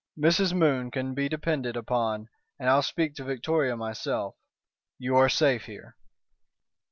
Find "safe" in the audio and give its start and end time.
5.29-5.65